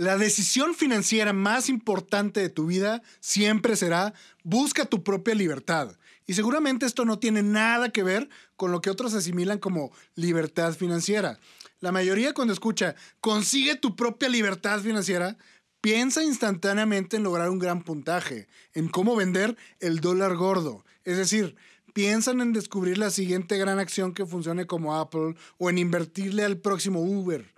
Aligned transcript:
La 0.00 0.16
decisión 0.16 0.74
financiera 0.74 1.34
más 1.34 1.68
importante 1.68 2.40
de 2.40 2.48
tu 2.48 2.64
vida 2.64 3.02
siempre 3.20 3.76
será 3.76 4.14
busca 4.42 4.86
tu 4.86 5.04
propia 5.04 5.34
libertad. 5.34 5.94
Y 6.26 6.32
seguramente 6.32 6.86
esto 6.86 7.04
no 7.04 7.18
tiene 7.18 7.42
nada 7.42 7.90
que 7.90 8.02
ver 8.02 8.30
con 8.56 8.72
lo 8.72 8.80
que 8.80 8.88
otros 8.88 9.12
asimilan 9.12 9.58
como 9.58 9.92
libertad 10.14 10.72
financiera. 10.72 11.38
La 11.80 11.92
mayoría 11.92 12.32
cuando 12.32 12.54
escucha 12.54 12.96
consigue 13.20 13.76
tu 13.76 13.94
propia 13.94 14.30
libertad 14.30 14.80
financiera, 14.80 15.36
piensa 15.82 16.22
instantáneamente 16.22 17.18
en 17.18 17.22
lograr 17.24 17.50
un 17.50 17.58
gran 17.58 17.82
puntaje, 17.82 18.48
en 18.72 18.88
cómo 18.88 19.16
vender 19.16 19.54
el 19.80 20.00
dólar 20.00 20.34
gordo. 20.34 20.82
Es 21.04 21.18
decir, 21.18 21.56
piensan 21.92 22.40
en 22.40 22.54
descubrir 22.54 22.96
la 22.96 23.10
siguiente 23.10 23.58
gran 23.58 23.78
acción 23.78 24.14
que 24.14 24.24
funcione 24.24 24.66
como 24.66 24.96
Apple 24.96 25.34
o 25.58 25.68
en 25.68 25.76
invertirle 25.76 26.42
al 26.42 26.56
próximo 26.56 27.02
Uber. 27.02 27.52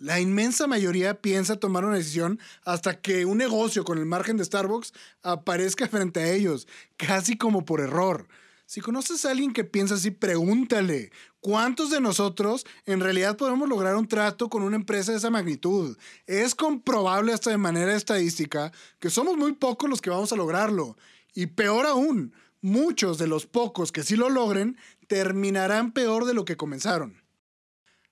La 0.00 0.18
inmensa 0.18 0.66
mayoría 0.66 1.20
piensa 1.20 1.60
tomar 1.60 1.84
una 1.84 1.96
decisión 1.96 2.40
hasta 2.64 3.02
que 3.02 3.26
un 3.26 3.36
negocio 3.36 3.84
con 3.84 3.98
el 3.98 4.06
margen 4.06 4.38
de 4.38 4.46
Starbucks 4.46 4.94
aparezca 5.22 5.88
frente 5.90 6.20
a 6.20 6.32
ellos, 6.32 6.66
casi 6.96 7.36
como 7.36 7.66
por 7.66 7.82
error. 7.82 8.26
Si 8.64 8.80
conoces 8.80 9.26
a 9.26 9.30
alguien 9.30 9.52
que 9.52 9.62
piensa 9.62 9.96
así, 9.96 10.10
pregúntale, 10.10 11.12
¿cuántos 11.40 11.90
de 11.90 12.00
nosotros 12.00 12.64
en 12.86 13.00
realidad 13.00 13.36
podemos 13.36 13.68
lograr 13.68 13.94
un 13.96 14.08
trato 14.08 14.48
con 14.48 14.62
una 14.62 14.76
empresa 14.76 15.12
de 15.12 15.18
esa 15.18 15.28
magnitud? 15.28 15.98
Es 16.26 16.54
comprobable 16.54 17.34
hasta 17.34 17.50
de 17.50 17.58
manera 17.58 17.94
estadística 17.94 18.72
que 19.00 19.10
somos 19.10 19.36
muy 19.36 19.52
pocos 19.52 19.90
los 19.90 20.00
que 20.00 20.08
vamos 20.08 20.32
a 20.32 20.36
lograrlo. 20.36 20.96
Y 21.34 21.48
peor 21.48 21.84
aún, 21.84 22.32
muchos 22.62 23.18
de 23.18 23.26
los 23.26 23.44
pocos 23.44 23.92
que 23.92 24.02
sí 24.02 24.16
lo 24.16 24.30
logren 24.30 24.78
terminarán 25.08 25.92
peor 25.92 26.24
de 26.24 26.32
lo 26.32 26.46
que 26.46 26.56
comenzaron. 26.56 27.22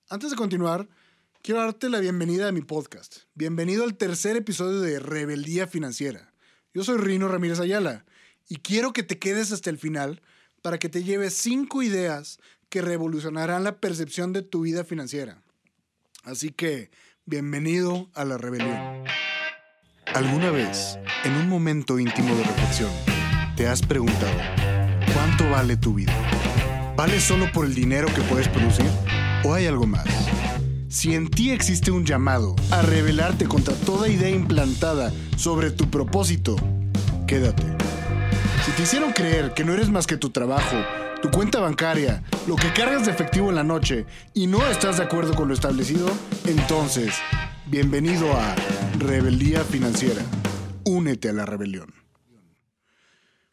Antes 0.07 0.29
de 0.29 0.35
continuar, 0.35 0.87
Quiero 1.41 1.61
darte 1.61 1.89
la 1.89 1.99
bienvenida 1.99 2.49
a 2.49 2.51
mi 2.51 2.61
podcast. 2.61 3.19
Bienvenido 3.33 3.85
al 3.85 3.95
tercer 3.95 4.35
episodio 4.35 4.81
de 4.81 4.99
Rebeldía 4.99 5.67
Financiera. 5.67 6.33
Yo 6.73 6.83
soy 6.83 6.97
Rino 6.97 7.29
Ramírez 7.29 7.61
Ayala 7.61 8.05
y 8.49 8.57
quiero 8.57 8.91
que 8.91 9.03
te 9.03 9.19
quedes 9.19 9.53
hasta 9.53 9.69
el 9.69 9.77
final 9.77 10.21
para 10.61 10.79
que 10.79 10.89
te 10.89 11.01
lleves 11.01 11.33
cinco 11.35 11.81
ideas 11.81 12.39
que 12.67 12.81
revolucionarán 12.81 13.63
la 13.63 13.79
percepción 13.79 14.33
de 14.33 14.41
tu 14.41 14.61
vida 14.61 14.83
financiera. 14.83 15.41
Así 16.23 16.49
que, 16.49 16.91
bienvenido 17.25 18.09
a 18.15 18.25
la 18.25 18.37
rebelión. 18.37 19.05
¿Alguna 20.07 20.51
vez, 20.51 20.99
en 21.23 21.35
un 21.35 21.47
momento 21.47 21.99
íntimo 21.99 22.35
de 22.35 22.43
reflexión, 22.43 22.91
te 23.55 23.65
has 23.65 23.81
preguntado, 23.81 24.37
¿cuánto 25.13 25.49
vale 25.49 25.77
tu 25.77 25.93
vida? 25.93 26.13
¿Vale 26.97 27.21
solo 27.21 27.49
por 27.53 27.65
el 27.65 27.73
dinero 27.73 28.07
que 28.13 28.21
puedes 28.23 28.49
producir? 28.49 28.87
¿O 29.45 29.53
hay 29.53 29.67
algo 29.67 29.87
más? 29.87 30.28
Si 30.89 31.13
en 31.13 31.29
ti 31.29 31.51
existe 31.51 31.91
un 31.91 32.03
llamado 32.03 32.55
a 32.71 32.81
rebelarte 32.81 33.45
contra 33.45 33.75
toda 33.75 34.09
idea 34.09 34.31
implantada 34.31 35.13
sobre 35.37 35.69
tu 35.69 35.91
propósito, 35.91 36.55
quédate. 37.27 37.61
Si 38.65 38.71
te 38.71 38.81
hicieron 38.81 39.13
creer 39.13 39.53
que 39.53 39.63
no 39.63 39.75
eres 39.75 39.91
más 39.91 40.07
que 40.07 40.17
tu 40.17 40.31
trabajo, 40.31 40.77
tu 41.21 41.29
cuenta 41.29 41.59
bancaria, 41.59 42.23
lo 42.47 42.55
que 42.55 42.73
cargas 42.73 43.05
de 43.05 43.11
efectivo 43.11 43.49
en 43.49 43.55
la 43.55 43.63
noche 43.63 44.07
y 44.33 44.47
no 44.47 44.65
estás 44.65 44.97
de 44.97 45.03
acuerdo 45.03 45.35
con 45.35 45.47
lo 45.47 45.53
establecido, 45.53 46.09
entonces, 46.47 47.13
bienvenido 47.67 48.33
a 48.33 48.55
Rebeldía 48.97 49.63
Financiera. 49.63 50.23
Únete 50.85 51.29
a 51.29 51.33
la 51.33 51.45
rebelión. 51.45 51.93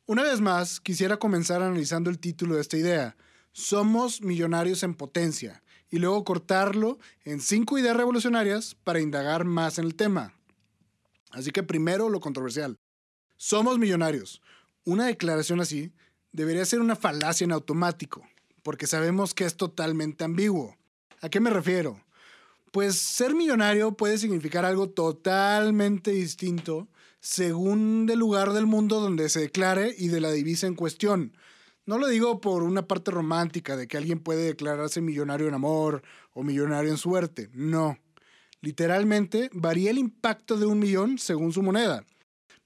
Una 0.07 0.23
vez 0.23 0.41
más, 0.41 0.81
quisiera 0.81 1.19
comenzar 1.19 1.61
analizando 1.61 2.09
el 2.09 2.19
título 2.19 2.55
de 2.55 2.63
esta 2.63 2.79
idea. 2.79 3.15
Somos 3.53 4.23
millonarios 4.23 4.83
en 4.83 4.95
potencia 4.95 5.63
y 5.91 5.99
luego 5.99 6.25
cortarlo 6.25 6.99
en 7.25 7.41
cinco 7.41 7.79
ideas 7.79 7.97
revolucionarias 7.97 8.75
para 8.75 9.01
indagar 9.01 9.45
más 9.45 9.79
en 9.79 9.85
el 9.87 9.95
tema. 9.95 10.35
Así 11.31 11.51
que 11.51 11.63
primero 11.63 12.09
lo 12.09 12.21
controversial. 12.21 12.77
Somos 13.37 13.79
millonarios. 13.79 14.41
Una 14.85 15.07
declaración 15.07 15.61
así 15.61 15.93
debería 16.33 16.65
ser 16.65 16.81
una 16.81 16.97
falacia 16.97 17.45
en 17.45 17.53
automático, 17.53 18.27
porque 18.63 18.87
sabemos 18.87 19.35
que 19.35 19.45
es 19.45 19.57
totalmente 19.57 20.25
ambiguo. 20.25 20.77
¿A 21.21 21.29
qué 21.29 21.41
me 21.41 21.51
refiero? 21.51 22.03
Pues 22.73 22.97
ser 22.97 23.35
millonario 23.35 23.93
puede 23.93 24.19
significar 24.19 24.65
algo 24.65 24.89
totalmente 24.89 26.11
distinto 26.11 26.89
según 27.21 28.07
el 28.11 28.19
lugar 28.19 28.53
del 28.53 28.67
mundo 28.67 29.01
donde 29.01 29.29
se 29.29 29.41
declare 29.41 29.95
y 29.97 30.09
de 30.09 30.21
la 30.21 30.31
divisa 30.31 30.67
en 30.67 30.75
cuestión. 30.75 31.37
No 31.87 31.99
lo 31.99 32.09
digo 32.09 32.41
por 32.41 32.65
una 32.65 32.89
parte 32.89 33.13
romántica 33.13 33.77
de 33.77 33.87
que 33.87 33.97
alguien 33.97 34.19
puede 34.19 34.45
declararse 34.45 35.01
millonario 35.01 35.47
en 35.47 35.55
amor 35.55 36.03
o 36.33 36.43
millonario 36.43 36.91
en 36.91 36.97
suerte. 36.97 37.49
No. 37.53 37.97
Literalmente 38.61 39.51
varía 39.53 39.93
el 39.93 39.99
impacto 39.99 40.57
de 40.57 40.67
un 40.67 40.81
millón 40.81 41.19
según 41.19 41.53
su 41.53 41.63
moneda. 41.63 42.05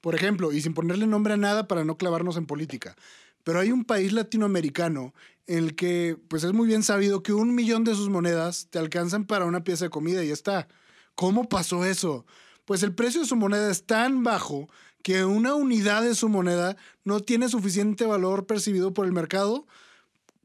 Por 0.01 0.15
ejemplo, 0.15 0.51
y 0.51 0.61
sin 0.61 0.73
ponerle 0.73 1.05
nombre 1.05 1.33
a 1.33 1.37
nada 1.37 1.67
para 1.67 1.85
no 1.85 1.97
clavarnos 1.97 2.35
en 2.35 2.47
política, 2.47 2.95
pero 3.43 3.59
hay 3.59 3.71
un 3.71 3.85
país 3.85 4.11
latinoamericano 4.11 5.13
en 5.45 5.59
el 5.59 5.75
que 5.75 6.17
pues 6.27 6.43
es 6.43 6.53
muy 6.53 6.67
bien 6.67 6.81
sabido 6.81 7.21
que 7.21 7.33
un 7.33 7.53
millón 7.53 7.83
de 7.83 7.93
sus 7.93 8.09
monedas 8.09 8.67
te 8.71 8.79
alcanzan 8.79 9.25
para 9.25 9.45
una 9.45 9.63
pieza 9.63 9.85
de 9.85 9.91
comida 9.91 10.23
y 10.23 10.29
ya 10.29 10.33
está. 10.33 10.67
¿Cómo 11.13 11.47
pasó 11.47 11.85
eso? 11.85 12.25
Pues 12.65 12.81
el 12.81 12.95
precio 12.95 13.21
de 13.21 13.27
su 13.27 13.35
moneda 13.35 13.69
es 13.69 13.85
tan 13.85 14.23
bajo 14.23 14.67
que 15.03 15.25
una 15.25 15.55
unidad 15.55 16.03
de 16.03 16.15
su 16.15 16.29
moneda 16.29 16.77
no 17.03 17.19
tiene 17.19 17.49
suficiente 17.49 18.05
valor 18.05 18.45
percibido 18.45 18.93
por 18.93 19.05
el 19.05 19.11
mercado, 19.11 19.65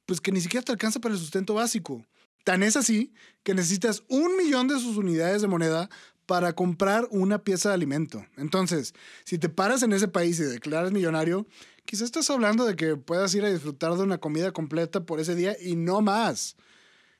pues 0.06 0.20
que 0.20 0.32
ni 0.32 0.40
siquiera 0.40 0.64
te 0.64 0.72
alcanza 0.72 1.00
para 1.00 1.14
el 1.14 1.20
sustento 1.20 1.54
básico. 1.54 2.04
Tan 2.44 2.62
es 2.62 2.76
así 2.76 3.12
que 3.42 3.54
necesitas 3.54 4.04
un 4.08 4.36
millón 4.36 4.68
de 4.68 4.78
sus 4.78 4.96
unidades 4.96 5.42
de 5.42 5.48
moneda 5.48 5.90
para 6.26 6.54
comprar 6.54 7.06
una 7.10 7.38
pieza 7.38 7.68
de 7.68 7.74
alimento. 7.74 8.24
Entonces, 8.36 8.94
si 9.24 9.38
te 9.38 9.48
paras 9.48 9.82
en 9.82 9.92
ese 9.92 10.08
país 10.08 10.38
y 10.40 10.44
declaras 10.44 10.92
millonario, 10.92 11.46
quizás 11.84 12.06
estás 12.06 12.30
hablando 12.30 12.64
de 12.64 12.76
que 12.76 12.96
puedas 12.96 13.34
ir 13.34 13.44
a 13.44 13.50
disfrutar 13.50 13.94
de 13.94 14.02
una 14.02 14.18
comida 14.18 14.52
completa 14.52 15.04
por 15.04 15.20
ese 15.20 15.34
día 15.34 15.56
y 15.60 15.76
no 15.76 16.00
más. 16.00 16.56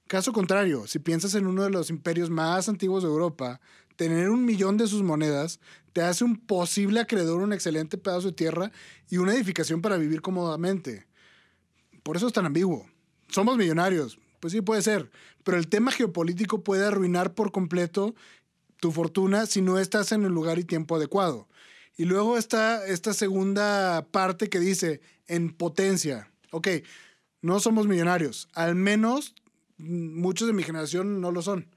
Caso 0.08 0.32
contrario, 0.32 0.86
si 0.86 1.00
piensas 1.00 1.34
en 1.34 1.46
uno 1.46 1.64
de 1.64 1.70
los 1.70 1.90
imperios 1.90 2.30
más 2.30 2.68
antiguos 2.68 3.02
de 3.02 3.08
Europa, 3.08 3.60
tener 3.96 4.30
un 4.30 4.44
millón 4.44 4.76
de 4.76 4.86
sus 4.86 5.02
monedas 5.02 5.60
te 5.92 6.02
hace 6.02 6.24
un 6.24 6.36
posible 6.36 7.00
acreedor, 7.00 7.40
un 7.40 7.52
excelente 7.52 7.96
pedazo 7.96 8.28
de 8.28 8.34
tierra 8.34 8.70
y 9.08 9.16
una 9.16 9.34
edificación 9.34 9.80
para 9.80 9.96
vivir 9.96 10.20
cómodamente. 10.20 11.06
Por 12.02 12.16
eso 12.16 12.26
es 12.26 12.32
tan 12.32 12.46
ambiguo. 12.46 12.86
Somos 13.28 13.56
millonarios. 13.56 14.18
Pues 14.40 14.52
sí, 14.52 14.60
puede 14.60 14.82
ser. 14.82 15.10
Pero 15.42 15.56
el 15.56 15.68
tema 15.68 15.90
geopolítico 15.90 16.62
puede 16.62 16.86
arruinar 16.86 17.34
por 17.34 17.50
completo 17.50 18.14
tu 18.78 18.92
fortuna 18.92 19.46
si 19.46 19.62
no 19.62 19.78
estás 19.78 20.12
en 20.12 20.24
el 20.24 20.32
lugar 20.32 20.58
y 20.58 20.64
tiempo 20.64 20.96
adecuado. 20.96 21.48
Y 21.96 22.04
luego 22.04 22.36
está 22.36 22.86
esta 22.86 23.14
segunda 23.14 24.06
parte 24.10 24.48
que 24.48 24.60
dice, 24.60 25.00
en 25.26 25.50
potencia. 25.50 26.30
Ok, 26.50 26.68
no 27.40 27.58
somos 27.58 27.86
millonarios. 27.86 28.48
Al 28.52 28.74
menos 28.74 29.34
muchos 29.78 30.46
de 30.46 30.52
mi 30.52 30.62
generación 30.62 31.20
no 31.20 31.32
lo 31.32 31.42
son. 31.42 31.68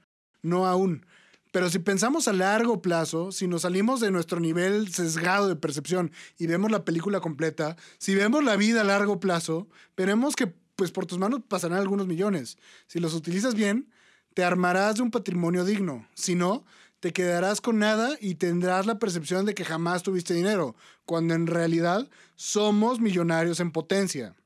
No 0.42 0.66
aún. 0.66 1.06
Pero 1.50 1.68
si 1.68 1.80
pensamos 1.80 2.28
a 2.28 2.32
largo 2.32 2.80
plazo, 2.80 3.32
si 3.32 3.48
nos 3.48 3.62
salimos 3.62 4.00
de 4.00 4.10
nuestro 4.10 4.38
nivel 4.38 4.92
sesgado 4.92 5.48
de 5.48 5.56
percepción 5.56 6.12
y 6.38 6.46
vemos 6.46 6.70
la 6.70 6.84
película 6.84 7.20
completa, 7.20 7.76
si 7.98 8.14
vemos 8.14 8.44
la 8.44 8.56
vida 8.56 8.82
a 8.82 8.84
largo 8.84 9.18
plazo, 9.18 9.68
veremos 9.96 10.36
que 10.36 10.52
pues 10.76 10.92
por 10.92 11.06
tus 11.06 11.18
manos 11.18 11.40
pasarán 11.46 11.78
algunos 11.78 12.06
millones. 12.06 12.56
Si 12.86 13.00
los 13.00 13.14
utilizas 13.14 13.54
bien, 13.54 13.90
te 14.34 14.44
armarás 14.44 14.96
de 14.96 15.02
un 15.02 15.10
patrimonio 15.10 15.64
digno. 15.64 16.06
Si 16.14 16.34
no, 16.34 16.64
te 17.00 17.12
quedarás 17.12 17.60
con 17.60 17.78
nada 17.78 18.16
y 18.20 18.36
tendrás 18.36 18.86
la 18.86 18.98
percepción 18.98 19.44
de 19.44 19.54
que 19.54 19.64
jamás 19.64 20.02
tuviste 20.02 20.34
dinero, 20.34 20.76
cuando 21.04 21.34
en 21.34 21.46
realidad 21.46 22.08
somos 22.36 23.00
millonarios 23.00 23.58
en 23.60 23.72
potencia. 23.72 24.36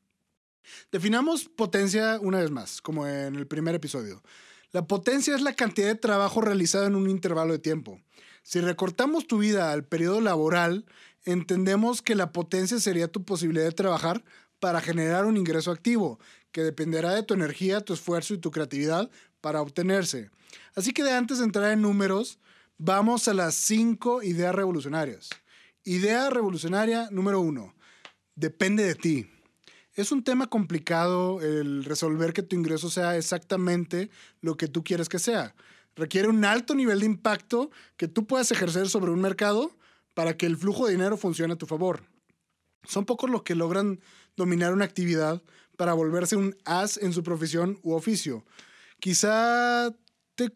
Definamos 0.91 1.48
potencia 1.48 2.19
una 2.21 2.38
vez 2.41 2.50
más, 2.50 2.81
como 2.81 3.06
en 3.06 3.36
el 3.36 3.47
primer 3.47 3.75
episodio. 3.75 4.22
La 4.74 4.88
potencia 4.88 5.36
es 5.36 5.40
la 5.40 5.54
cantidad 5.54 5.86
de 5.86 5.94
trabajo 5.94 6.40
realizado 6.40 6.88
en 6.88 6.96
un 6.96 7.08
intervalo 7.08 7.52
de 7.52 7.60
tiempo. 7.60 8.00
Si 8.42 8.60
recortamos 8.60 9.28
tu 9.28 9.38
vida 9.38 9.71
al 9.71 9.84
periodo 9.84 10.21
laboral, 10.21 10.84
entendemos 11.24 12.03
que 12.03 12.16
la 12.16 12.32
potencia 12.32 12.80
sería 12.80 13.06
tu 13.06 13.24
posibilidad 13.24 13.66
de 13.66 13.71
trabajar 13.71 14.24
para 14.59 14.80
generar 14.80 15.26
un 15.26 15.36
ingreso 15.36 15.71
activo, 15.71 16.18
que 16.50 16.62
dependerá 16.62 17.15
de 17.15 17.22
tu 17.22 17.34
energía, 17.34 17.82
tu 17.82 17.92
esfuerzo 17.92 18.34
y 18.34 18.38
tu 18.38 18.50
creatividad 18.50 19.09
para 19.41 19.62
obtenerse. 19.62 20.30
Así 20.74 20.92
que 20.92 21.09
antes 21.09 21.38
de 21.38 21.44
entrar 21.44 21.70
en 21.70 21.80
números, 21.80 22.41
vamos 22.77 23.28
a 23.28 23.34
las 23.34 23.54
cinco 23.54 24.24
ideas 24.24 24.56
revolucionarias. 24.56 25.30
Idea 25.84 26.30
revolucionaria 26.30 27.06
número 27.12 27.38
uno. 27.41 27.77
Depende 28.34 28.82
de 28.82 28.97
ti. 28.97 29.34
Es 29.94 30.10
un 30.10 30.24
tema 30.24 30.48
complicado 30.48 31.41
el 31.41 31.84
resolver 31.84 32.32
que 32.32 32.42
tu 32.42 32.56
ingreso 32.56 32.91
sea 32.91 33.16
exactamente 33.16 34.10
lo 34.41 34.56
que 34.56 34.66
tú 34.66 34.82
quieres 34.82 35.08
que 35.08 35.20
sea. 35.20 35.54
Requiere 35.94 36.28
un 36.28 36.44
alto 36.44 36.74
nivel 36.74 37.00
de 37.00 37.06
impacto 37.06 37.70
que 37.96 38.08
tú 38.08 38.26
puedas 38.26 38.50
ejercer 38.50 38.88
sobre 38.88 39.12
un 39.12 39.20
mercado 39.20 39.70
para 40.12 40.36
que 40.36 40.46
el 40.46 40.56
flujo 40.56 40.86
de 40.86 40.92
dinero 40.92 41.16
funcione 41.16 41.54
a 41.54 41.58
tu 41.58 41.66
favor. 41.66 42.02
Son 42.88 43.04
pocos 43.04 43.30
los 43.30 43.42
que 43.42 43.54
logran 43.54 44.00
dominar 44.36 44.72
una 44.72 44.84
actividad 44.84 45.42
para 45.76 45.92
volverse 45.92 46.34
un 46.34 46.56
as 46.64 46.96
en 46.96 47.12
su 47.12 47.22
profesión 47.22 47.78
u 47.82 47.92
oficio. 47.92 48.44
Quizá 48.98 49.94
te, 50.34 50.52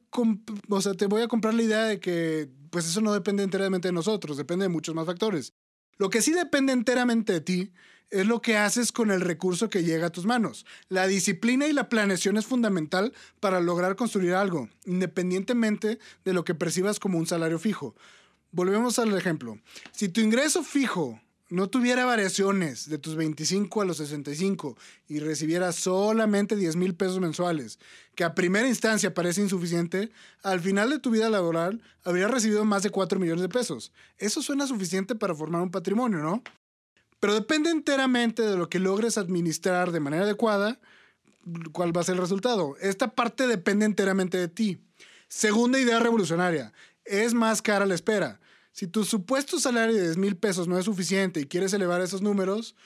o 0.68 0.80
sea, 0.80 0.94
te 0.94 1.06
voy 1.06 1.22
a 1.22 1.28
comprar 1.28 1.54
la 1.54 1.62
idea 1.62 1.84
de 1.84 2.00
que 2.00 2.50
pues 2.70 2.86
eso 2.86 3.00
no 3.00 3.12
depende 3.12 3.44
enteramente 3.44 3.88
de 3.88 3.92
nosotros, 3.92 4.36
depende 4.36 4.64
de 4.64 4.68
muchos 4.68 4.96
más 4.96 5.06
factores. 5.06 5.52
Lo 5.96 6.10
que 6.10 6.22
sí 6.22 6.32
depende 6.32 6.72
enteramente 6.72 7.32
de 7.32 7.40
ti 7.40 7.72
es 8.10 8.26
lo 8.26 8.40
que 8.40 8.56
haces 8.56 8.92
con 8.92 9.10
el 9.10 9.20
recurso 9.20 9.70
que 9.70 9.84
llega 9.84 10.06
a 10.06 10.12
tus 10.12 10.26
manos. 10.26 10.66
La 10.88 11.06
disciplina 11.06 11.66
y 11.66 11.72
la 11.72 11.88
planeación 11.88 12.36
es 12.36 12.46
fundamental 12.46 13.12
para 13.40 13.60
lograr 13.60 13.96
construir 13.96 14.34
algo, 14.34 14.68
independientemente 14.86 15.98
de 16.24 16.32
lo 16.32 16.44
que 16.44 16.54
percibas 16.54 16.98
como 16.98 17.18
un 17.18 17.26
salario 17.26 17.58
fijo. 17.58 17.94
Volvemos 18.50 18.98
al 18.98 19.14
ejemplo. 19.16 19.58
Si 19.92 20.08
tu 20.08 20.20
ingreso 20.20 20.62
fijo 20.62 21.20
no 21.50 21.70
tuviera 21.70 22.04
variaciones 22.04 22.88
de 22.90 22.98
tus 22.98 23.16
25 23.16 23.80
a 23.80 23.84
los 23.86 23.96
65 23.98 24.76
y 25.08 25.20
recibieras 25.20 25.76
solamente 25.76 26.56
10 26.56 26.76
mil 26.76 26.94
pesos 26.94 27.20
mensuales, 27.20 27.78
que 28.14 28.24
a 28.24 28.34
primera 28.34 28.68
instancia 28.68 29.14
parece 29.14 29.40
insuficiente, 29.40 30.10
al 30.42 30.60
final 30.60 30.90
de 30.90 30.98
tu 30.98 31.10
vida 31.10 31.30
laboral 31.30 31.82
habrías 32.04 32.30
recibido 32.30 32.64
más 32.64 32.82
de 32.82 32.90
4 32.90 33.18
millones 33.18 33.42
de 33.42 33.48
pesos. 33.48 33.92
Eso 34.18 34.42
suena 34.42 34.66
suficiente 34.66 35.14
para 35.14 35.34
formar 35.34 35.62
un 35.62 35.70
patrimonio, 35.70 36.18
¿no? 36.18 36.42
Pero 37.20 37.34
depende 37.34 37.70
enteramente 37.70 38.42
de 38.42 38.56
lo 38.56 38.68
que 38.68 38.78
logres 38.78 39.18
administrar 39.18 39.92
de 39.92 40.00
manera 40.00 40.24
adecuada, 40.24 40.80
cuál 41.72 41.96
va 41.96 42.02
a 42.02 42.04
ser 42.04 42.14
el 42.14 42.20
resultado. 42.20 42.76
Esta 42.80 43.14
parte 43.14 43.46
depende 43.46 43.86
enteramente 43.86 44.38
de 44.38 44.48
ti. 44.48 44.78
Segunda 45.28 45.78
idea 45.78 45.98
revolucionaria, 45.98 46.72
es 47.04 47.34
más 47.34 47.62
cara 47.62 47.86
la 47.86 47.94
espera. 47.94 48.40
Si 48.72 48.86
tu 48.86 49.04
supuesto 49.04 49.58
salario 49.58 49.96
de 49.96 50.02
10 50.02 50.16
mil 50.18 50.36
pesos 50.36 50.68
no 50.68 50.78
es 50.78 50.84
suficiente 50.84 51.40
y 51.40 51.46
quieres 51.46 51.72
elevar 51.72 52.00
esos 52.00 52.22
números, 52.22 52.76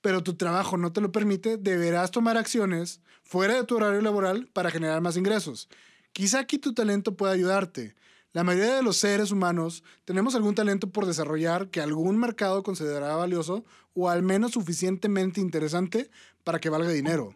pero 0.00 0.22
tu 0.22 0.34
trabajo 0.34 0.76
no 0.76 0.92
te 0.92 1.00
lo 1.00 1.12
permite, 1.12 1.56
deberás 1.56 2.10
tomar 2.10 2.36
acciones 2.36 3.00
fuera 3.22 3.54
de 3.54 3.64
tu 3.64 3.76
horario 3.76 4.00
laboral 4.00 4.48
para 4.52 4.70
generar 4.70 5.00
más 5.00 5.16
ingresos. 5.16 5.68
Quizá 6.12 6.40
aquí 6.40 6.58
tu 6.58 6.74
talento 6.74 7.16
pueda 7.16 7.32
ayudarte. 7.32 7.94
La 8.36 8.44
mayoría 8.44 8.74
de 8.74 8.82
los 8.82 8.98
seres 8.98 9.30
humanos 9.30 9.82
tenemos 10.04 10.34
algún 10.34 10.54
talento 10.54 10.90
por 10.90 11.06
desarrollar 11.06 11.70
que 11.70 11.80
algún 11.80 12.18
mercado 12.18 12.62
considerará 12.62 13.16
valioso 13.16 13.64
o 13.94 14.10
al 14.10 14.22
menos 14.22 14.50
suficientemente 14.50 15.40
interesante 15.40 16.10
para 16.44 16.58
que 16.58 16.68
valga 16.68 16.90
dinero. 16.90 17.34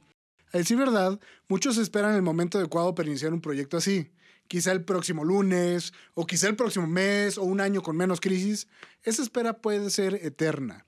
A 0.52 0.58
decir 0.58 0.76
verdad, 0.76 1.18
muchos 1.48 1.78
esperan 1.78 2.16
el 2.16 2.20
momento 2.20 2.58
adecuado 2.58 2.94
para 2.94 3.08
iniciar 3.08 3.32
un 3.32 3.40
proyecto 3.40 3.78
así 3.78 4.12
quizá 4.46 4.72
el 4.72 4.84
próximo 4.84 5.24
lunes, 5.24 5.94
o 6.12 6.26
quizá 6.26 6.48
el 6.48 6.56
próximo 6.56 6.86
mes, 6.86 7.38
o 7.38 7.44
un 7.44 7.62
año 7.62 7.80
con 7.80 7.96
menos 7.96 8.20
crisis, 8.20 8.68
esa 9.02 9.22
espera 9.22 9.62
puede 9.62 9.88
ser 9.88 10.16
eterna. 10.16 10.84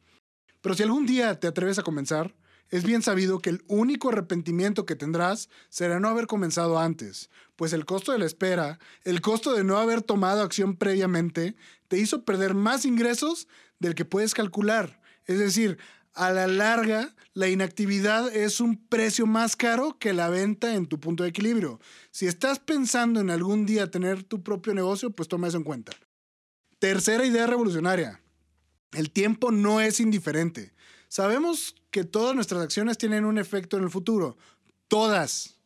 Pero 0.60 0.74
si 0.74 0.82
algún 0.82 1.06
día 1.06 1.40
te 1.40 1.46
atreves 1.46 1.78
a 1.78 1.84
comenzar, 1.84 2.34
es 2.70 2.84
bien 2.84 3.02
sabido 3.02 3.40
que 3.40 3.50
el 3.50 3.64
único 3.68 4.08
arrepentimiento 4.08 4.86
que 4.86 4.96
tendrás 4.96 5.48
será 5.68 6.00
no 6.00 6.08
haber 6.08 6.26
comenzado 6.26 6.78
antes, 6.78 7.30
pues 7.56 7.72
el 7.72 7.84
costo 7.84 8.12
de 8.12 8.18
la 8.18 8.26
espera, 8.26 8.78
el 9.04 9.20
costo 9.20 9.52
de 9.52 9.64
no 9.64 9.78
haber 9.78 10.02
tomado 10.02 10.42
acción 10.42 10.76
previamente, 10.76 11.54
te 11.88 11.98
hizo 11.98 12.24
perder 12.24 12.54
más 12.54 12.84
ingresos 12.84 13.48
del 13.78 13.94
que 13.94 14.04
puedes 14.04 14.32
calcular. 14.32 15.00
Es 15.26 15.38
decir, 15.38 15.78
a 16.14 16.30
la 16.30 16.46
larga, 16.46 17.14
la 17.34 17.48
inactividad 17.48 18.34
es 18.34 18.60
un 18.60 18.76
precio 18.76 19.26
más 19.26 19.56
caro 19.56 19.98
que 19.98 20.12
la 20.12 20.28
venta 20.28 20.74
en 20.74 20.86
tu 20.86 21.00
punto 21.00 21.22
de 21.22 21.30
equilibrio. 21.30 21.80
Si 22.10 22.26
estás 22.26 22.58
pensando 22.58 23.20
en 23.20 23.30
algún 23.30 23.64
día 23.64 23.90
tener 23.90 24.22
tu 24.22 24.42
propio 24.42 24.74
negocio, 24.74 25.10
pues 25.10 25.28
toma 25.28 25.48
eso 25.48 25.56
en 25.56 25.64
cuenta. 25.64 25.92
Tercera 26.78 27.24
idea 27.24 27.46
revolucionaria. 27.46 28.20
El 28.92 29.10
tiempo 29.10 29.50
no 29.52 29.80
es 29.80 30.00
indiferente. 30.00 30.74
Sabemos 31.12 31.74
que 31.90 32.04
todas 32.04 32.34
nuestras 32.34 32.62
acciones 32.62 32.96
tienen 32.96 33.26
un 33.26 33.36
efecto 33.36 33.76
en 33.76 33.82
el 33.82 33.90
futuro. 33.90 34.38
Todas. 34.88 35.58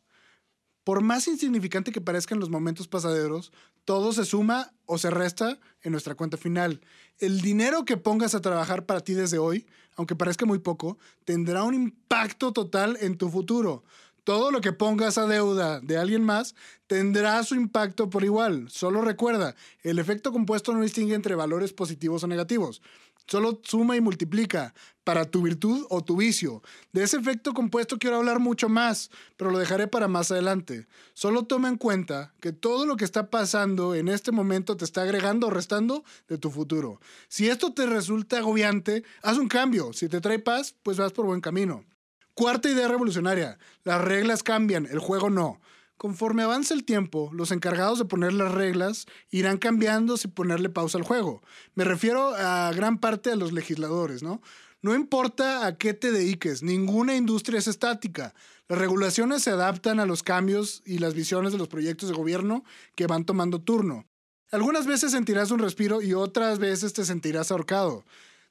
Por 0.83 0.99
más 0.99 1.25
insignificante 1.29 1.93
que 1.93 2.01
parezcan 2.01 2.41
los 2.41 2.49
momentos 2.49 2.89
pasaderos, 2.89 3.53
todo 3.85 4.11
se 4.11 4.25
suma 4.25 4.73
o 4.85 4.97
se 4.97 5.09
resta 5.09 5.57
en 5.83 5.93
nuestra 5.93 6.15
cuenta 6.15 6.35
final. 6.35 6.81
El 7.17 7.39
dinero 7.39 7.85
que 7.85 7.95
pongas 7.95 8.35
a 8.35 8.41
trabajar 8.41 8.85
para 8.85 8.99
ti 8.99 9.13
desde 9.13 9.37
hoy, 9.37 9.65
aunque 9.95 10.17
parezca 10.17 10.45
muy 10.45 10.59
poco, 10.59 10.97
tendrá 11.23 11.63
un 11.63 11.75
impacto 11.75 12.51
total 12.51 12.97
en 12.99 13.17
tu 13.17 13.29
futuro. 13.29 13.85
Todo 14.25 14.51
lo 14.51 14.59
que 14.59 14.73
pongas 14.73 15.17
a 15.17 15.27
deuda 15.27 15.79
de 15.79 15.95
alguien 15.95 16.25
más 16.25 16.55
tendrá 16.87 17.41
su 17.45 17.55
impacto 17.55 18.09
por 18.09 18.25
igual. 18.25 18.69
Solo 18.69 19.01
recuerda, 19.01 19.55
el 19.81 19.97
efecto 19.97 20.33
compuesto 20.33 20.73
no 20.73 20.81
distingue 20.81 21.15
entre 21.15 21.35
valores 21.35 21.71
positivos 21.71 22.25
o 22.25 22.27
negativos. 22.27 22.81
Solo 23.27 23.59
suma 23.63 23.97
y 23.97 24.01
multiplica 24.01 24.73
para 25.03 25.25
tu 25.25 25.41
virtud 25.41 25.85
o 25.89 26.03
tu 26.03 26.17
vicio. 26.17 26.61
De 26.91 27.03
ese 27.03 27.17
efecto 27.17 27.53
compuesto 27.53 27.97
quiero 27.97 28.17
hablar 28.17 28.39
mucho 28.39 28.69
más, 28.69 29.09
pero 29.35 29.51
lo 29.51 29.59
dejaré 29.59 29.87
para 29.87 30.07
más 30.07 30.31
adelante. 30.31 30.87
Solo 31.13 31.43
toma 31.43 31.67
en 31.69 31.77
cuenta 31.77 32.33
que 32.39 32.53
todo 32.53 32.85
lo 32.85 32.95
que 32.95 33.05
está 33.05 33.29
pasando 33.29 33.95
en 33.95 34.07
este 34.07 34.31
momento 34.31 34.77
te 34.77 34.85
está 34.85 35.01
agregando 35.01 35.47
o 35.47 35.49
restando 35.49 36.03
de 36.27 36.37
tu 36.37 36.49
futuro. 36.49 36.99
Si 37.27 37.49
esto 37.49 37.73
te 37.73 37.85
resulta 37.85 38.37
agobiante, 38.37 39.03
haz 39.21 39.37
un 39.37 39.47
cambio. 39.47 39.93
Si 39.93 40.09
te 40.09 40.21
trae 40.21 40.39
paz, 40.39 40.75
pues 40.83 40.97
vas 40.97 41.11
por 41.11 41.25
buen 41.25 41.41
camino. 41.41 41.85
Cuarta 42.33 42.69
idea 42.69 42.87
revolucionaria. 42.87 43.57
Las 43.83 44.01
reglas 44.01 44.43
cambian, 44.43 44.85
el 44.85 44.99
juego 44.99 45.29
no. 45.29 45.59
Conforme 45.97 46.43
avance 46.43 46.75
el 46.75 46.85
tiempo, 46.85 47.31
los 47.33 47.51
encargados 47.51 47.97
de 47.97 48.05
poner 48.05 48.31
las 48.31 48.51
reglas 48.53 49.07
irán 49.31 49.57
cambiando 49.57 50.15
sin 50.15 50.29
ponerle 50.29 50.69
pausa 50.69 50.99
al 50.99 51.03
juego. 51.03 51.41
Me 51.73 51.83
refiero 51.83 52.35
a 52.35 52.71
gran 52.71 52.99
parte 52.99 53.31
de 53.31 53.35
los 53.35 53.51
legisladores, 53.51 54.21
¿no? 54.21 54.41
No 54.83 54.93
importa 54.93 55.65
a 55.65 55.75
qué 55.75 55.95
te 55.95 56.11
dediques, 56.11 56.61
ninguna 56.61 57.15
industria 57.15 57.57
es 57.57 57.67
estática. 57.67 58.35
Las 58.67 58.77
regulaciones 58.77 59.41
se 59.41 59.49
adaptan 59.49 59.99
a 59.99 60.05
los 60.05 60.21
cambios 60.21 60.83
y 60.85 60.99
las 60.99 61.15
visiones 61.15 61.51
de 61.51 61.57
los 61.57 61.67
proyectos 61.67 62.09
de 62.09 62.15
gobierno 62.15 62.63
que 62.93 63.07
van 63.07 63.25
tomando 63.25 63.59
turno. 63.59 64.05
Algunas 64.51 64.85
veces 64.85 65.11
sentirás 65.11 65.49
un 65.49 65.59
respiro 65.59 66.01
y 66.01 66.13
otras 66.13 66.59
veces 66.59 66.93
te 66.93 67.05
sentirás 67.05 67.51
ahorcado. 67.51 68.05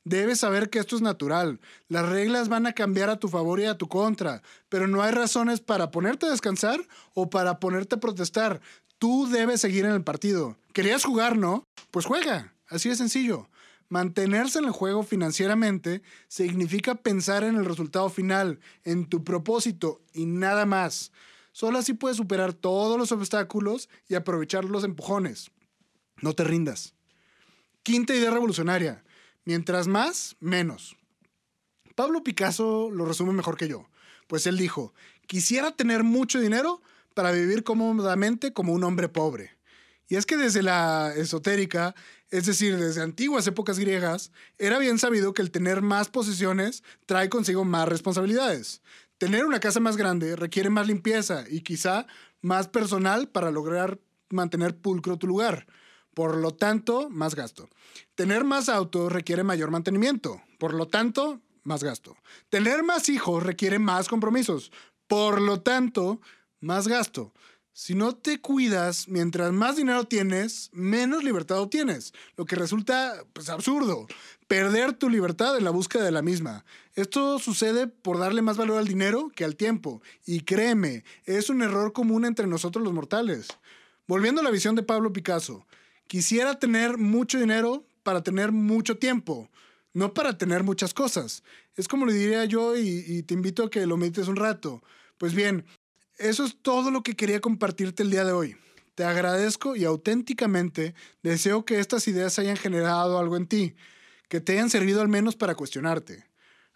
Debes 0.07 0.39
saber 0.39 0.71
que 0.71 0.79
esto 0.79 0.95
es 0.95 1.03
natural. 1.03 1.59
Las 1.89 2.09
reglas 2.09 2.49
van 2.49 2.65
a 2.67 2.75
cambiar 2.75 3.11
a 3.11 3.19
tu 3.19 3.27
favor 3.27 3.59
y 3.59 3.65
a 3.65 3.77
tu 3.77 3.89
contra, 3.89 4.41
pero 4.69 4.87
no 4.87 5.03
hay 5.03 5.11
razones 5.11 5.59
para 5.59 5.91
ponerte 5.91 6.27
a 6.27 6.31
descansar 6.31 6.79
o 7.13 7.29
para 7.29 7.59
ponerte 7.59 7.97
a 7.97 7.99
protestar. 7.99 8.61
Tú 8.99 9.27
debes 9.29 9.63
seguir 9.63 9.85
en 9.85 9.91
el 9.91 10.05
partido. 10.05 10.57
¿Querías 10.73 11.03
jugar, 11.05 11.37
no? 11.37 11.65
Pues 11.91 12.07
juega. 12.07 12.55
Así 12.69 12.89
de 12.89 12.95
sencillo. 12.95 13.49
Mantenerse 13.89 14.61
en 14.61 14.67
el 14.67 14.71
juego 14.71 15.03
financieramente 15.03 16.03
significa 16.29 16.95
pensar 16.95 17.43
en 17.43 17.57
el 17.57 17.65
resultado 17.65 18.09
final, 18.09 18.61
en 18.85 19.07
tu 19.07 19.25
propósito 19.25 20.03
y 20.13 20.27
nada 20.27 20.67
más. 20.67 21.11
Solo 21.51 21.79
así 21.79 21.95
puedes 21.95 22.19
superar 22.19 22.53
todos 22.53 22.97
los 22.97 23.11
obstáculos 23.11 23.89
y 24.09 24.15
aprovechar 24.15 24.67
los 24.67 24.85
empujones. 24.85 25.51
No 26.23 26.33
te 26.33 26.45
rindas. 26.45 26.95
Quinta 27.83 28.15
idea 28.15 28.31
revolucionaria. 28.31 29.03
Mientras 29.47 29.87
más, 29.87 30.35
menos. 30.41 30.97
Pablo 31.95 32.25
Picasso 32.25 32.91
lo 32.91 33.07
resume 33.07 33.33
mejor 33.33 33.57
que 33.57 33.69
yo, 33.69 33.89
pues 34.27 34.45
él 34.49 34.59
dijo, 34.59 34.93
quisiera 35.29 35.71
tener 35.71 36.03
mucho 36.03 36.41
dinero 36.41 36.83
para 37.15 37.31
vivir 37.31 37.63
cómodamente 37.63 38.53
como 38.53 38.73
un 38.73 38.83
hombre 38.83 39.09
pobre. 39.09 39.57
Y 40.09 40.17
es 40.17 40.27
que 40.27 40.37
desde 40.37 40.63
la 40.63 41.15
esotérica, 41.15 41.95
es 42.31 42.47
decir, 42.47 42.77
desde 42.77 43.03
antiguas 43.03 43.47
épocas 43.47 43.79
griegas, 43.79 44.33
era 44.59 44.81
bien 44.81 44.99
sabido 44.99 45.33
que 45.33 45.43
el 45.43 45.53
tener 45.53 45.81
más 45.81 46.09
posesiones 46.09 46.83
trae 47.07 47.29
consigo 47.29 47.65
más 47.65 47.89
responsabilidades. 47.89 48.83
Tener 49.17 49.45
una 49.45 49.61
casa 49.61 49.79
más 49.79 49.97
grande 49.97 50.35
requiere 50.35 50.71
más 50.71 50.89
limpieza 50.89 51.45
y 51.49 51.61
quizá 51.61 52.09
más 52.43 52.67
personal 52.67 53.29
para 53.29 53.53
lograr 53.53 54.01
mantener 54.29 54.77
pulcro 54.77 55.19
tu 55.19 55.29
lugar. 55.29 55.69
Por 56.17 56.39
lo 56.39 56.55
tanto, 56.55 57.11
más 57.11 57.35
gasto. 57.35 57.69
Tener 58.15 58.43
más 58.43 58.71
autos 58.71 59.13
requiere 59.13 59.45
mayor 59.45 59.71
mantenimiento. 59.71 60.41
Por 60.59 60.73
lo 60.73 60.89
tanto, 60.89 61.43
más 61.63 61.85
gasto. 61.85 62.17
Tener 62.49 62.83
más 62.83 63.11
hijos 63.11 63.43
requiere 63.43 63.79
más 63.79 64.09
compromisos. 64.09 64.73
Por 65.09 65.43
lo 65.43 65.61
tanto, 65.61 66.23
más 66.59 66.89
gasto. 66.89 67.35
Si 67.75 67.95
no 67.95 68.17
te 68.17 68.41
cuidas, 68.41 69.09
mientras 69.09 69.53
más 69.53 69.77
dinero 69.77 70.05
tienes, 70.05 70.71
menos 70.73 71.23
libertad 71.23 71.61
obtienes, 71.61 72.15
lo 72.39 72.47
que 72.47 72.57
resulta 72.57 73.23
pues, 73.35 73.51
absurdo. 73.51 74.07
Perder 74.49 74.95
tu 74.95 75.11
libertad 75.11 75.59
en 75.59 75.65
la 75.65 75.71
búsqueda 75.71 76.03
de 76.03 76.13
la 76.13 76.23
misma. 76.23 76.65
Esto 76.95 77.39
sucede 77.39 77.89
por 77.89 78.19
darle 78.19 78.41
más 78.41 78.57
valor 78.57 78.79
al 78.79 78.89
dinero 78.89 79.31
que 79.37 79.45
al 79.45 79.55
tiempo. 79.55 80.01
Y 80.25 80.41
créeme, 80.41 81.05
es 81.27 81.51
un 81.51 81.61
error 81.61 81.93
común 81.93 82.25
entre 82.25 82.47
nosotros 82.47 82.83
los 82.83 82.95
mortales. 82.95 83.49
Volviendo 84.07 84.41
a 84.41 84.45
la 84.45 84.51
visión 84.51 84.77
de 84.77 84.83
Pablo 84.83 85.13
Picasso, 85.13 85.67
Quisiera 86.07 86.59
tener 86.59 86.99
mucho 86.99 87.39
dinero 87.39 87.85
para 88.03 88.23
tener 88.23 88.53
mucho 88.53 88.99
tiempo, 88.99 89.51
no 89.93 90.15
para 90.15 90.39
tener 90.39 90.63
muchas 90.63 90.95
cosas. 90.95 91.43
Es 91.75 91.89
como 91.89 92.07
le 92.07 92.13
diría 92.13 92.45
yo 92.45 92.77
y, 92.77 93.23
te 93.25 93.35
invito 93.35 93.65
a 93.65 93.71
que 93.71 93.87
lo 93.87 93.97
medites 93.97 94.29
un 94.29 94.37
rato. 94.37 94.83
Pues 95.19 95.35
bien, 95.35 95.65
eso 96.19 96.45
es 96.45 96.57
todo 96.63 96.91
lo 96.91 97.03
que 97.03 97.17
quería 97.17 97.41
compartirte 97.41 98.05
el 98.05 98.11
día 98.11 98.25
de 98.25 98.33
hoy. 98.33 98.57
Te 98.95 99.05
agradezco 99.05 99.75
y 99.75 99.85
auténticamente 99.85 100.95
deseo 101.23 101.65
que 101.65 101.81
estas 101.81 102.07
ideas 102.07 102.39
hayan 102.39 102.57
generado 102.57 103.19
algo 103.19 103.37
en 103.37 103.47
ti, 103.47 103.75
que 104.29 104.41
te 104.41 104.53
hayan 104.53 104.71
servido 104.71 105.01
al 105.01 105.09
menos 105.09 105.35
para 105.35 105.57
cuestionarte. 105.57 106.25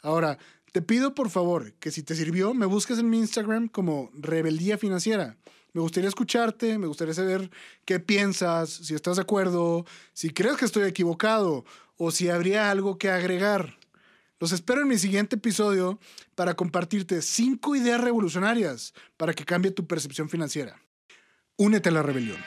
Ahora, 0.02 0.38
te 0.72 0.82
pido 0.82 1.14
por 1.14 1.30
favor 1.30 1.72
que 1.75 1.92
si 1.92 2.02
te 2.02 2.14
sirvió, 2.14 2.52
me 2.52 2.66
busques 2.66 2.99
en 2.99 3.08
mi 3.08 3.18
Instagram 3.18 3.68
como 3.68 4.10
Rebeldía 4.14 4.76
Financiera 4.76 5.37
Me 5.73 5.81
gustaría 5.81 6.09
escucharte, 6.09 6.79
me 6.79 6.87
gustaría 6.87 7.15
saber 7.15 7.50
qué 7.85 8.00
piensas, 8.00 8.71
si 8.71 8.95
estás 8.95 9.17
de 9.17 9.23
acuerdo, 9.23 9.85
si 10.12 10.31
crees 10.31 10.57
que 10.57 10.65
estoy 10.65 10.89
equivocado 10.89 11.65
o 11.97 12.11
si 12.11 12.29
habría 12.29 12.71
algo 12.71 12.99
que 12.99 13.11
agregar. 13.11 13.79
Los 14.41 14.53
espero 14.53 14.81
en 14.81 14.89
mi 14.89 14.99
siguiente 14.99 15.37
episodio 15.37 16.00
para 16.35 16.55
compartirte 16.55 17.21
cinco 17.23 17.77
ideas 17.77 18.00
revolucionarias 18.00 18.95
para 19.17 19.35
que 19.35 19.45
cambie 19.45 19.71
tu 19.71 19.87
percepción 19.87 20.29
financiera. 20.31 20.81
Únete 21.57 21.91
a 21.91 21.93
la 21.93 22.03
rebelión. 22.03 22.39